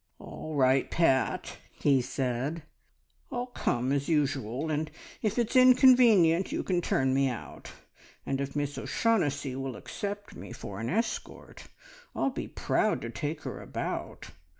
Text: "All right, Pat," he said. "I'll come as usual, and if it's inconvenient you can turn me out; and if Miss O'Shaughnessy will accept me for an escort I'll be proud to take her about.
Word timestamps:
"All 0.17 0.55
right, 0.55 0.89
Pat," 0.89 1.59
he 1.73 2.01
said. 2.01 2.63
"I'll 3.31 3.45
come 3.45 3.91
as 3.91 4.09
usual, 4.09 4.71
and 4.71 4.89
if 5.21 5.37
it's 5.37 5.55
inconvenient 5.55 6.51
you 6.51 6.63
can 6.63 6.81
turn 6.81 7.13
me 7.13 7.27
out; 7.29 7.71
and 8.25 8.41
if 8.41 8.55
Miss 8.55 8.79
O'Shaughnessy 8.79 9.55
will 9.55 9.75
accept 9.75 10.33
me 10.35 10.53
for 10.53 10.79
an 10.79 10.89
escort 10.89 11.67
I'll 12.15 12.31
be 12.31 12.47
proud 12.47 13.01
to 13.03 13.11
take 13.11 13.43
her 13.43 13.61
about. 13.61 14.31